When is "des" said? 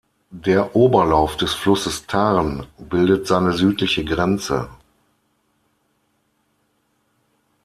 1.37-1.53